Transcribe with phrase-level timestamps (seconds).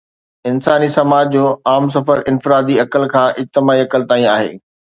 [0.51, 1.43] انساني سماج جو
[1.73, 4.53] عام سفر انفرادي عقل کان اجتماعي عقل تائين آهي.